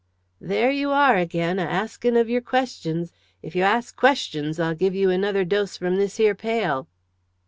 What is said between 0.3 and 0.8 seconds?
"There